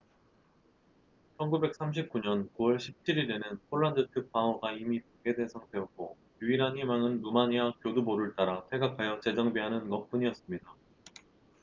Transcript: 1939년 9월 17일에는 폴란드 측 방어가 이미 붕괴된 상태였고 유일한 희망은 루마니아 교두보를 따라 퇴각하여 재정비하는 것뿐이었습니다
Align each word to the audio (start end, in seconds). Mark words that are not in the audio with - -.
1939년 1.37 2.49
9월 2.55 2.77
17일에는 2.77 3.59
폴란드 3.69 4.09
측 4.09 4.31
방어가 4.31 4.71
이미 4.71 4.99
붕괴된 4.99 5.47
상태였고 5.47 6.17
유일한 6.41 6.75
희망은 6.75 7.21
루마니아 7.21 7.73
교두보를 7.83 8.35
따라 8.35 8.65
퇴각하여 8.71 9.19
재정비하는 9.19 9.89
것뿐이었습니다 9.89 10.73